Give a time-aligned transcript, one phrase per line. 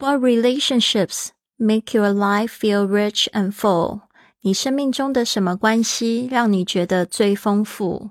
[0.00, 4.00] What relationships make your life feel rich and full？
[4.40, 8.08] 你生命中的什么关系让你觉得最丰富？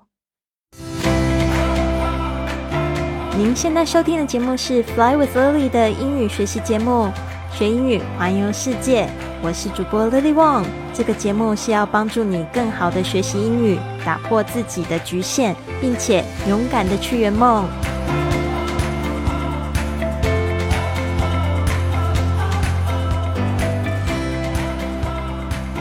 [3.36, 7.12] 您现在收听的节目是《Fly with Lily》的英语学习节目，
[7.52, 9.10] 学英语环游世界。
[9.42, 10.66] 我是主播 Lily Wong。
[10.94, 17.68] 这个节目是要帮助你更好的学习英语，打破自己的局限，并且勇敢的去圆梦。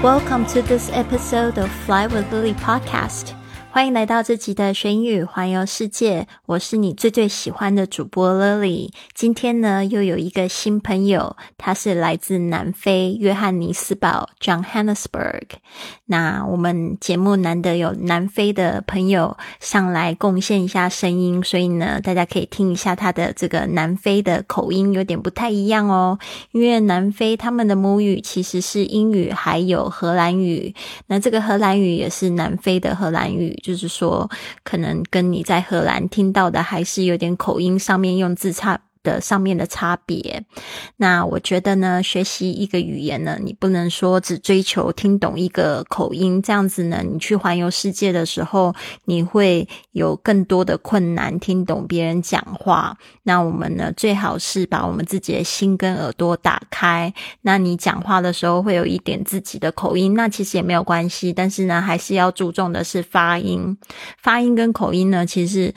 [0.02, 3.34] Welcome to this episode of Fly with Lily podcast.
[3.78, 8.90] 欢迎来到这集的学英语环游世界，我是你最最喜欢的主播 Lily。
[9.14, 15.44] 今天呢，又有一个新朋友，他是来自南非约翰尼斯堡 （Johannesburg）。
[16.06, 26.18] 那我们节目难得有南非的朋友上来贡献一下声音，所以呢，大家可以听一下他的这个南非的口音，有点不太一样哦。
[26.50, 30.74] 因为南非他们的母语其实是英语，还有荷兰语。
[31.06, 33.56] 那这个荷兰语也是南非的荷兰语。
[33.68, 34.30] 就是说，
[34.64, 38.80] 可能跟你在荷兰听到的还是有点口音上面用字差。
[39.08, 40.44] 的上面的差别，
[40.98, 48.74] 那我觉得呢，学习一个语言呢，你不能说只追求听懂一个口音，这样子呢，你去环游世界的时候，
[49.06, 52.96] 你会有更多的困难听懂别人讲话。
[53.22, 57.12] 那我们呢，最好是把我们自己的心跟耳朵打开。
[57.42, 63.76] 那你讲话的时候会有一点自己的口音，那其实也没有关系，但是呢，还是要注重的是发音。
[64.20, 65.74] 发音跟口音呢，其实。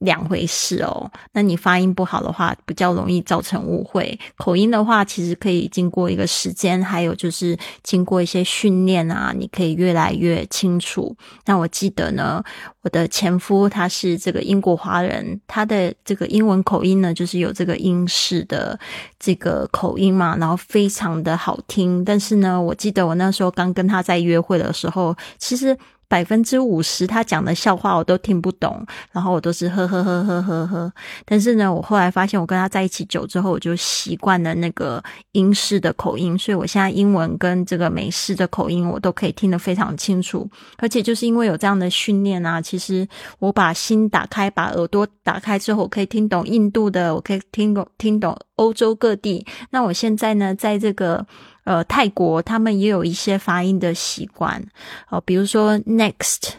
[0.00, 4.18] 两回事哦，那你发音不好的话，比较容易造成误会。
[4.36, 11.16] 口音的话，其实可以经过一个时间，还有就是经过一些训练啊，你可以越来越清楚。
[11.46, 12.44] 那我记得呢，
[12.82, 18.78] 我的前夫他是这个英国华人，他的这个英文口音呢，就是有这个英式的
[19.18, 22.04] 这个口音嘛，然后非常的好听。
[22.04, 25.74] 但是呢，我记得我那时候刚跟他在约会的时候，其实。
[26.08, 30.92] 百分之五十他讲的笑话我都听不懂，然后我都是呵呵呵呵呵呵。
[31.24, 35.02] 但是呢，我后来发现我跟他在一起久之后，我就习惯了那个
[35.32, 40.48] 英式的口音，所以我现在英文跟这个美式的口音我都可以听得非常清楚。
[40.78, 43.06] 而且就是因为有这样的训练啊，其实
[43.38, 49.44] 我把心打开，把耳朵打开之后，我可以听懂印度的，我可以听懂听懂欧洲各地。
[49.70, 51.26] 那我现在呢，在这个。
[51.66, 54.64] 呃，泰国他们也有一些发音的习惯
[55.10, 56.50] 哦，比如说 next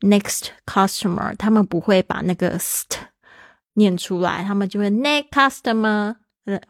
[0.00, 2.86] next customer，他们不会把那个 st
[3.74, 6.16] 念出来，他们就会 next customer，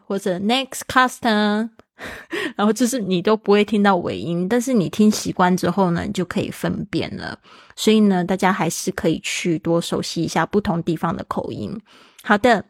[0.05, 1.71] 或者 next customer，
[2.55, 7.39] 然后就是你都不会听到尾音，但是你听习惯之后呢，你就可以分辨了。
[7.75, 11.81] 所以呢，大家还是可以去多熟悉一下不同地方的口音。
[12.21, 12.63] 好的。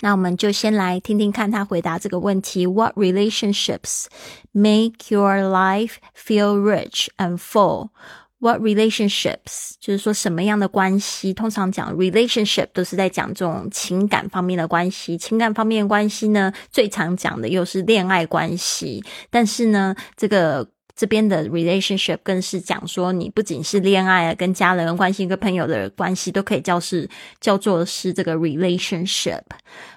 [0.00, 4.06] 那我们就先来听听看他回答这个问题：What relationships
[4.50, 7.90] make your life feel rich and full?
[8.38, 11.32] What relationships 就是说什么样的关系？
[11.32, 15.16] 通常讲 relationship 都是在讲这种情感方面的关系。
[15.16, 19.04] 情感方面关系呢，最常讲的又是恋爱关系。
[19.30, 20.68] 但是呢，这个。
[20.94, 27.08] 这边的 relationship 更是讲说，你不仅是恋爱啊，跟家人关系、跟朋友的关系，都可以叫是
[27.40, 29.42] 叫做是这个 relationship。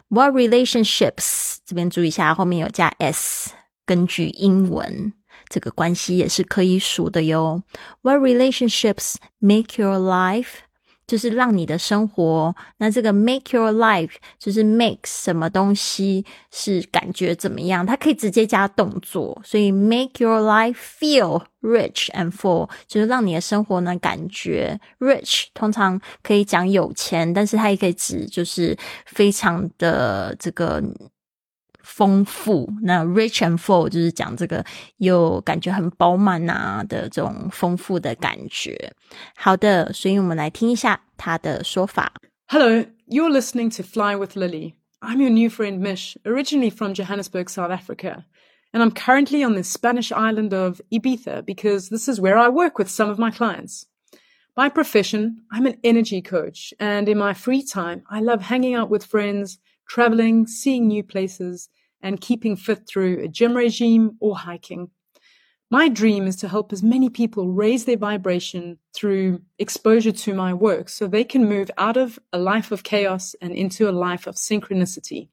[0.10, 1.58] What relationships？
[1.66, 3.52] 这边注意一下，后面有加 s，
[3.86, 5.14] 根据英文，
[5.50, 7.64] 这个关系也是可以数的哟。
[8.02, 10.65] What relationships make your life
[11.08, 17.86] 就是让你的生活，那这个 make your life 就是 make 什么东西是感觉怎么样？
[17.86, 30.84] 它可以直接加动作，所以 make your life feel rich and full 就是让你的生活呢感觉 rich，通常可以讲有钱，但是它也可以指就是非常的这个。
[31.84, 34.65] 丰富，那 rich and full 就是讲这个
[34.99, 38.93] 有感觉很饱满啊的这种丰富的感觉。
[39.34, 42.12] 好的，所以我们来听一下他的说法。
[42.49, 44.75] Hello, you're listening to Fly with Lily.
[45.01, 48.25] I'm your new friend Mish, originally from Johannesburg, South Africa.
[48.72, 52.78] And I'm currently on the Spanish island of Ibiza because this is where I work
[52.78, 53.87] with some of my clients.
[54.54, 56.75] By profession, I'm an energy coach.
[56.78, 59.59] And in my free time, I love hanging out with friends,
[59.89, 61.69] traveling, seeing new places,
[62.05, 64.91] and keeping fit through a gym regime or hiking.
[65.72, 70.53] My dream is to help as many people raise their vibration through exposure to my
[70.53, 74.28] work so they can move out of a life of chaos and into a life
[74.28, 75.29] of synchronicity.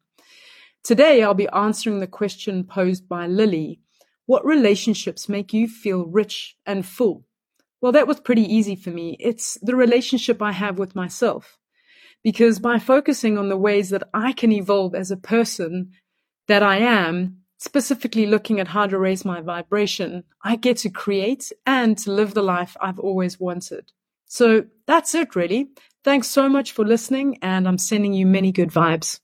[0.82, 3.80] Today, I'll be answering the question posed by Lily.
[4.24, 7.26] What relationships make you feel rich and full?
[7.82, 9.18] Well, that was pretty easy for me.
[9.20, 11.58] It's the relationship I have with myself.
[12.24, 15.90] Because by focusing on the ways that I can evolve as a person
[16.48, 21.52] that I am, specifically looking at how to raise my vibration, I get to create
[21.66, 23.92] and to live the life I've always wanted.
[24.26, 25.68] So that's it, really.
[26.04, 29.20] Thanks so much for listening, and I'm sending you many good vibes.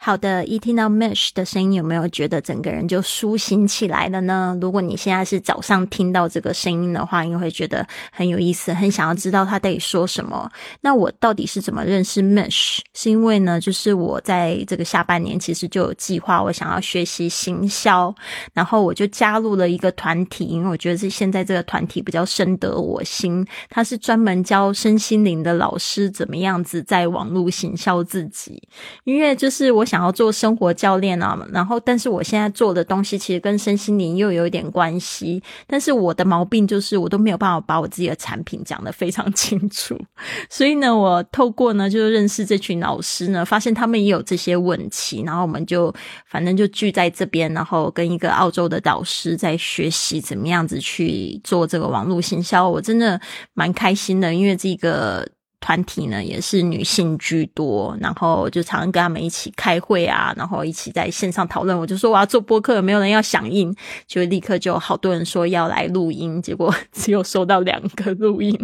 [0.00, 4.56] 好的，一听到 Mish 的声音，有没有觉得整个人就苏醒起来了呢？
[4.60, 10.48] 如果你现在是早上听到这个声音的话，你会觉得很有意思，很想要知道他到底说什么。
[10.82, 12.78] 那我到底是怎么认识 Mish？
[12.94, 18.14] 是因为呢，就是我在这个下半年其实就有计划，我想要学习行销，
[18.54, 23.44] 然后我就加入了一个团体，因为我觉得是现在这个团体比较深得我心。
[23.68, 28.62] 他是专门教身心灵的老师，怎么样子在网络行销自己，
[29.02, 29.87] 因为就是我。
[29.88, 39.98] 想要做生活教练啊，然后但是我现在做的东西其实跟身心灵又有一点关系，但是我的毛病就是我都没有办法把我自己的产品讲得非常清楚，
[40.50, 45.92] 所以呢，我透过呢就是认识这群老师呢，发现他们也有这些问题，然后我们就
[46.28, 53.18] 反正就聚在这边，然后跟一个澳洲的导师在学习怎么样子去做这个网络行销，我真的
[53.54, 55.26] 蛮开心的，因为这个。
[55.60, 61.76] 团体呢也是女性居多，然后就常常跟他们一起开会啊，然后一起在线上讨论。
[61.76, 63.74] 我就说我要做播客，有没有人要响应？
[64.06, 68.56] 就立刻就好多人说要来录音，结果 只有收到两个录音。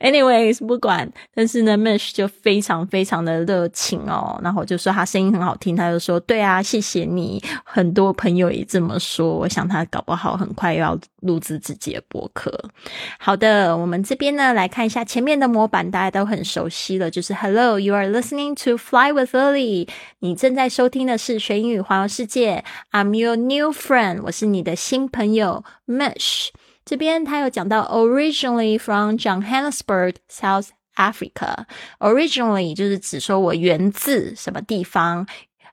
[0.00, 7.42] Anyways，不管，但是呢，Mesh 就非常非常的热情哦，然后就说他声音很好听，他就说对啊，谢谢你。
[7.62, 12.58] 很多朋友也这么说，我想他搞不好很快又要录制自己的播客。
[13.18, 16.21] 好的，我们这边呢来看一下前面的模板，大家都。
[16.22, 19.88] 都很熟悉了，就是 Hello, you are listening to Fly with Lily。
[20.20, 22.64] 你正在收听的是学英语环游世界。
[22.92, 26.50] I'm your new friend，我是你的新朋友 Mesh。
[26.84, 31.64] 这边他有讲到 originally from Johannesburg, South Africa。
[31.98, 35.26] Originally 就是指说我源自什么地方，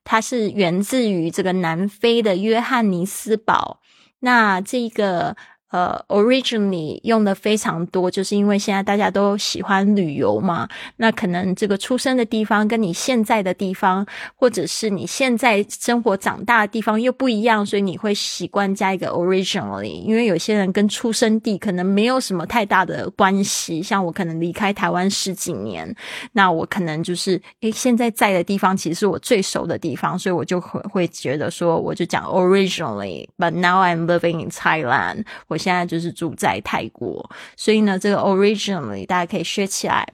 [0.04, 3.81] 它是源自于这个南非的约翰尼斯堡。
[4.22, 5.38] 那这个。
[5.69, 10.68] 呃，originally 用的非常多，就是因为现在大家都喜欢旅游嘛。
[10.95, 14.04] 那可能这个出生的地方跟你现在的地方，
[14.36, 20.01] 或者是你现在生活长大的地方又不一样，所以你会习惯加一个 originally。
[20.01, 25.95] 因为有些人跟出生地可能没有什么太大的关系，像我可能离开台湾十几年，
[26.31, 33.27] 那我可能就是诶，现在在的地方其实是我最熟的地方，所以我就会会觉得说，我就讲 originally。
[33.38, 35.58] But now I'm living in Thailand，我。
[35.59, 40.07] 现在就是住在泰国，所以呢，这个 originally 大家可以学起来。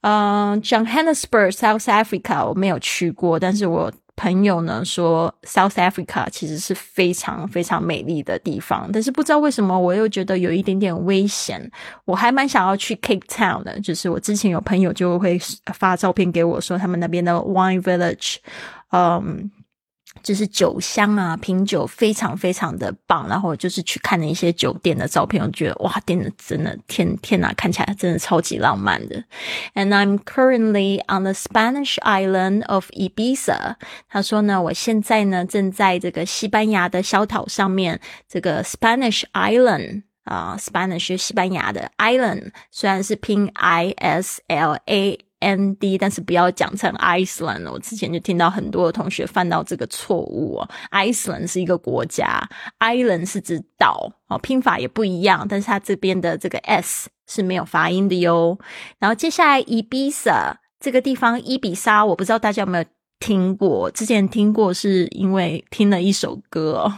[0.00, 11.70] 嗯，Johannesburg South Africa 我没有去过，但是我朋友呢说 South Africa 其实是非常非常美丽的地方，但是不知道为什么我又觉得有一点点危险。
[12.04, 15.40] 我还蛮想要去 Cape Town 的，就是我之前有朋友就会
[15.72, 18.36] 发照片给我说他们那边的 Wine Village，
[18.90, 19.50] 嗯。
[20.24, 23.28] 就是酒香啊，品酒非常非常的棒。
[23.28, 29.22] 然后就是去看了一些酒店的照片，我觉得哇，店的真的天天呐，看起来真的超级浪漫的。
[29.74, 33.76] And I'm currently on the Spanish island of Ibiza。
[34.08, 45.18] 他说呢，我现在呢正在这个西班牙的小岛上面，这个 Spanish island 啊，Spanish 西班牙的 island，虽然是拼 I S L A。
[45.44, 47.70] N D，但是不要讲成 Iceland。
[47.70, 50.68] 我之前就听到很多的同学犯到这个错误哦。
[50.90, 52.48] Iceland 是一个国家
[52.80, 58.58] ，Island 是指岛哦，拼法也不一样，但是它这边的这个 S 是没有发音的哟。
[58.98, 62.84] 然后接下来 Ibiza 这个地方，伊比沙，我不知道大家有没有
[63.20, 66.92] 听过，之前听过是因为听了一首歌。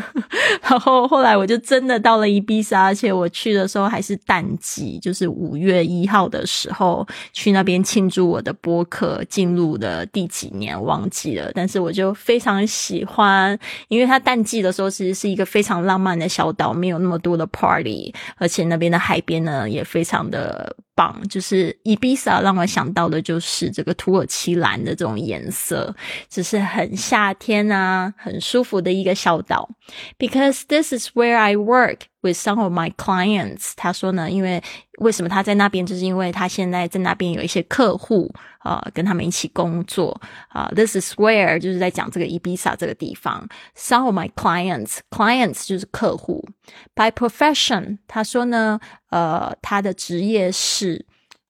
[0.62, 13.58] 然后后来我就真的到了伊比萨，而且我去的时候还是淡季，就是五月一号的时候去那边庆祝我的播客进入的第几年忘记了，但是我就非常喜欢，
[13.88, 20.74] 因为它淡季的时候其实是一个非常浪漫的小岛，没有那么多的 party，而且那边的海边呢也非常的。
[20.98, 25.94] 棒，就是 Ibiza 让我想到的就是这个土耳其蓝的这种颜色，
[26.28, 29.70] 只是很夏天啊，很舒服的一个小岛。
[30.18, 33.72] Because this is where I work with some of my clients。
[33.76, 34.62] 他说呢，因为
[34.98, 40.70] 为什么他在那边，就是因为他现在在那边有一些客户啊，跟他们一起工作啊。
[40.74, 43.48] This is where 就是在讲这个伊比萨这个地方。
[43.76, 46.48] Some of my clients，clients 就是客户。
[46.94, 48.80] By profession，他说呢。
[49.10, 51.06] 呃，他的职业是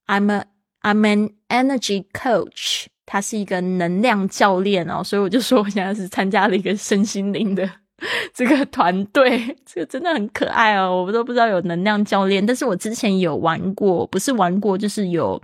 [0.07, 0.45] I'm a
[0.81, 7.69] I'm an energy coach，他是一个能量教练哦，所以我就说我现在是参加了一个身心灵的
[8.33, 10.99] 这个团队， 这个真的很可爱哦！
[10.99, 15.41] 我们都不知道有能量教练，但是我之前有玩过，不是玩过，就是有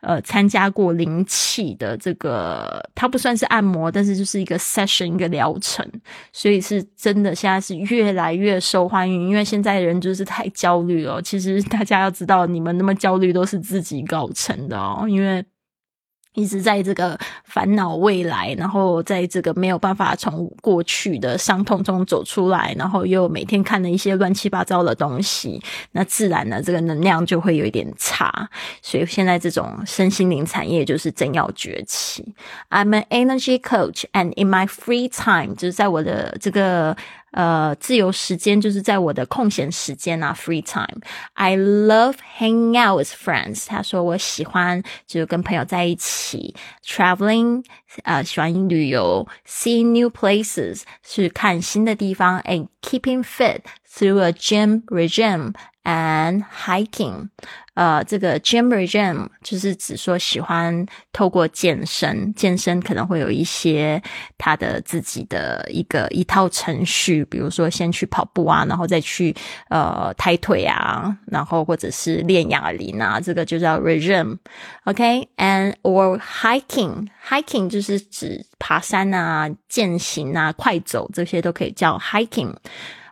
[0.00, 5.88] 呃参加过灵气的这个，它不算是按摩，但是就是一个 session 一个疗程，
[6.32, 11.20] 所以是真的现在是越来越受欢迎，因为现在人就是太焦虑了。
[11.22, 15.44] 其实大家要知道，你们那么焦虑都是自己搞成的哦，因为。
[16.34, 25.62] 一直在这个烦恼未来，然后在这个没有办法从过去的伤痛中走出来，然后又每天看了一些乱七八糟的东西，
[25.92, 28.48] 那自然呢，这个能量就会有一点差。
[28.82, 32.34] 所以现在这种身心灵产业就是正要崛起。
[32.70, 36.96] I'm an energy coach, and in my free time，就是在我的这个。
[37.34, 41.00] 呃，自由时间就是在我的空闲时间啊，free time。
[41.32, 43.66] I love hanging out with friends。
[43.66, 46.54] 他说我喜欢就是跟朋友在一起
[46.86, 47.64] ，traveling，
[48.03, 57.29] 呃，喜欢旅游，seeing new places，去看新的地方，and keeping fit through a gym regime and hiking。
[57.75, 64.01] 呃，这个 gym regime 就是指说喜欢透过健身，健身可能会有一些
[64.37, 69.33] 他的自己的一个一套程序，比如说先去跑步啊，然后再去
[69.69, 82.52] 呃抬腿啊，然后或者是练哑铃啊，这个就叫 regime。OK，and or hiking，hiking 就是 是指爬山啊、健行啊、快走这些都可以叫 hiking。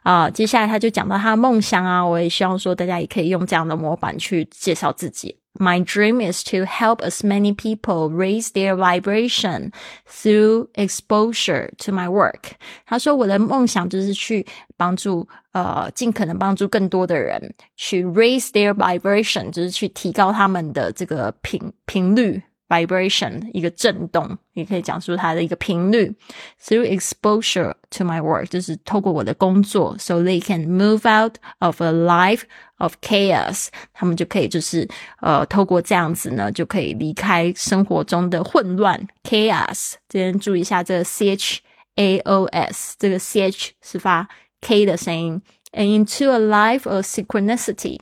[0.02, 5.36] 啊，接下来他就讲到他的梦想啊，我也希望说大家也可以用这样的模板去介绍自己。
[5.60, 9.70] My dream is to help as many people raise their vibration
[10.08, 12.52] through exposure to my work。
[12.86, 14.44] 他说我的梦想就是去
[14.78, 22.42] 帮助呃尽可能帮助更多的人去 raise their vibration，就是去提高他们的这个频频率。
[22.71, 26.13] vibration 一个震动，也可以讲述它的一个频率。
[26.62, 32.41] Through exposure to my work，就是透过我的工作，so they can move out of a life
[32.77, 34.86] of chaos，他们就可以就是
[35.21, 39.93] 呃透过这样子呢，就可以离开生活中的混乱 chaos。
[40.09, 41.62] 这边注意一下这个 c h
[41.95, 44.27] a o s，这个 c h 是发
[44.59, 48.00] k 的声音，and into a life of synchronicity。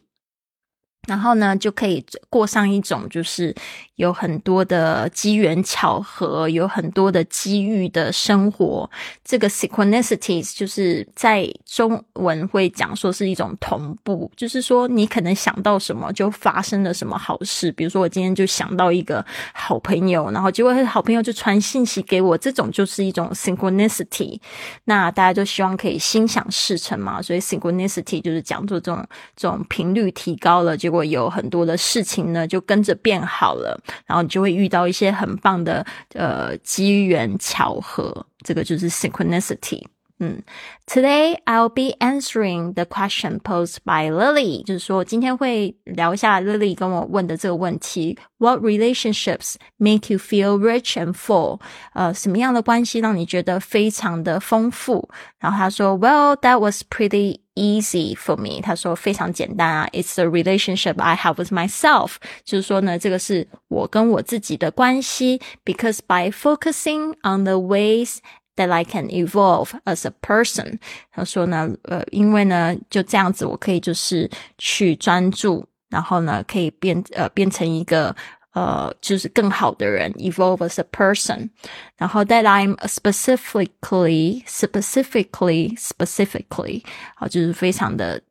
[1.08, 3.54] 然后呢，就可以过上一种就是
[3.96, 8.88] 有很多的机缘巧合，有很多的机遇的生活。
[9.24, 17.72] 这个 synchronicities 就是在中文会讲说是一种同步，就是说你可能想到什么就发生了什么好事。
[17.72, 24.38] 比如说我今天就想到一个好朋友，然后结果好朋友就传信息给我，这种就是一种 synchronicity。
[24.84, 29.04] 那大家就希望可以心想事成嘛，所以 synchronicity 就是讲做这种
[29.34, 30.95] 这种频率提高了就，结果。
[31.05, 39.83] 有很多的事情呢，就跟着变好了，然后你就会遇到一些很棒的呃机缘巧合，这个就是 synchronicity。
[40.17, 40.41] 嗯，
[40.87, 50.93] Today I'll be answering the question posed by Lily，就是说今天会聊一下 Lily 跟我问的这个问题：What relationships make you feel rich
[50.93, 51.59] and full？
[51.93, 55.09] 呃，什么样的关系让你觉得非常的丰富？
[55.39, 58.61] 然后他说：Well, that was pretty easy for me。
[58.61, 62.15] 他说非常简单啊，It's the relationship I have with myself。
[62.43, 68.17] 就是说呢，这个是我跟我自己的关系，because by focusing on the ways
[68.55, 70.79] that I can evolve as a person。
[71.11, 78.15] 他说呢，呃，因为呢，就这样子，我可以就是去专注，然后呢，可以变呃变成一个
[78.53, 81.49] 呃就是更好的人，evolve as a person。
[81.97, 86.83] 然后 that I'm specifically specifically specifically，
[87.15, 88.21] 好，就是非常的。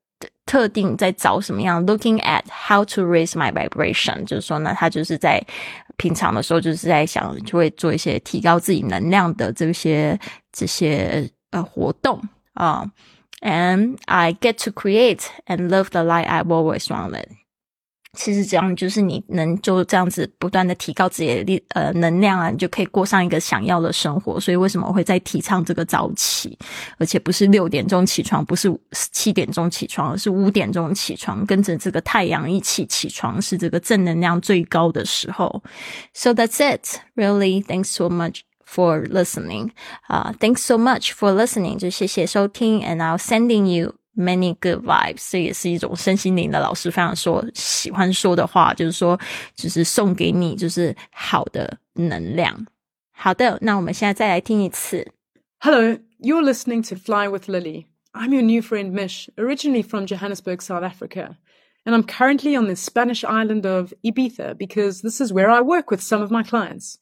[0.47, 5.43] 特定在找什么样，looking at how to raise my vibration，就是说呢，他就是在
[5.97, 10.19] 平常的时候就是在想，就会做一些提高自己能量的这些
[10.53, 12.23] 这些呃活动
[12.53, 12.85] 啊。
[13.41, 17.29] And I get to create and love the light I've always wanted.
[18.14, 24.40] 其实这样就是你能就这样子不断的提高自己的力呃能量啊，你就可以过上一个想要的生活。
[24.40, 26.58] 所以为什么我会在提倡这个早起，
[26.98, 28.68] 而且不是六点钟起床，不是
[29.12, 35.62] 七点钟起床，而是五点钟起床，跟着这个太阳一起起床，是这个正能量最高的时候。
[36.14, 37.00] So that's it.
[37.16, 39.70] Really, thanks so much for listening.
[40.08, 41.78] 啊，thanks so much for listening.
[41.78, 43.99] 就谢谢收听，and I'll sending you.
[44.19, 49.19] Many good vibes，这也是一种身心灵的老师非常说喜欢说的话，就是说，
[49.57, 52.65] 就是送给你就是好的能量。
[53.11, 55.05] 好的，那我们现在再来听一次。
[55.59, 57.87] Hello, you're listening to Fly with Lily.
[58.13, 61.37] I'm your new friend Mish, originally from Johannesburg, South Africa,
[61.85, 65.91] and I'm currently on the Spanish island of Ibiza because this is where I work
[65.91, 66.99] with some of my clients.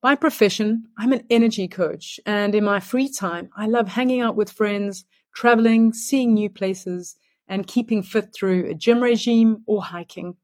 [0.00, 4.34] By profession, I'm an energy coach, and in my free time, I love hanging out
[4.34, 7.15] with friends, traveling, seeing new places,
[7.47, 10.35] and keeping fit through a gym regime or hiking.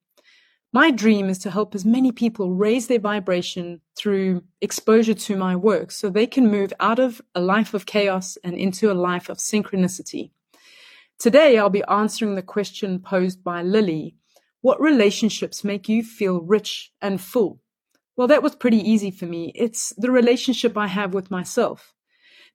[0.72, 5.56] My dream is to help as many people raise their vibration through exposure to my
[5.56, 9.30] work so they can move out of a life of chaos and into a life
[9.30, 10.30] of synchronicity.
[11.18, 14.16] Today, I'll be answering the question posed by Lily.
[14.62, 17.62] What relationships make you feel rich and full?
[18.16, 19.52] Well, that was pretty easy for me.
[19.56, 21.94] It's the relationship I have with myself.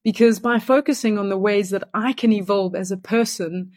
[0.05, 3.73] Because by focusing on the ways that I can evolve as a person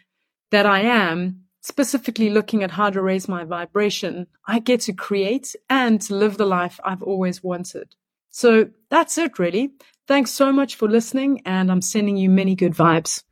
[0.52, 5.56] that I am, specifically looking at how to raise my vibration, I get to create
[5.70, 7.96] and to live the life I've always wanted.
[8.30, 9.72] So that's it really.
[10.08, 13.24] Thanks so much for listening and I'm sending you many good vibes.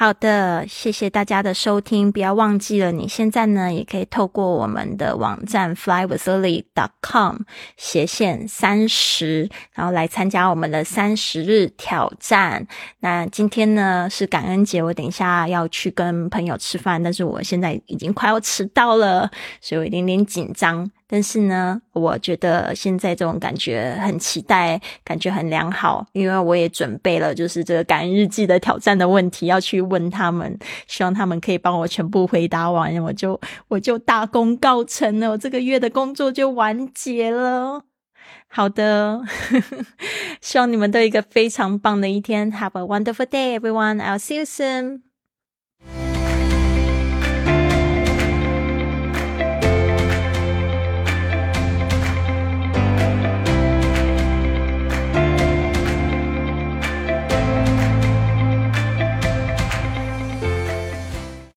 [0.00, 2.10] 好的，谢谢大家的收听。
[2.10, 7.36] 不要忘记了，你现在呢也可以透过我们的网站 flywithlily.com
[7.76, 12.66] 斜线三十，然后来参加我们的三十日挑战。
[13.00, 19.30] 那今天呢是感恩节，我等一下要去跟朋友吃饭，但是我现在已经快要迟到了，
[19.60, 20.90] 所以我有点点紧张。
[21.12, 37.82] 但是呢，我觉得现在这种感觉很期待，感觉很良好，因为我也准备了，就是这个感恩日记的挑战的问题要去问他们，希望他们可以帮我全部回答完，我就我就大功告成了，我这个月的工作就完结了。
[38.46, 39.20] 好的，
[40.40, 43.98] 希望你们都有一个非常棒的一天，Have a wonderful day, everyone.
[43.98, 45.09] I'll see you soon.